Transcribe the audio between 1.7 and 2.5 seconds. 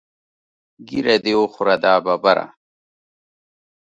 دا ببره.